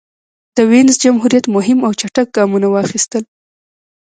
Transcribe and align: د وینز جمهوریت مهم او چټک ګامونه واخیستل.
د 0.55 0.57
وینز 0.69 0.93
جمهوریت 1.03 1.45
مهم 1.55 1.79
او 1.87 1.91
چټک 1.99 2.27
ګامونه 2.37 2.67
واخیستل. 2.69 3.23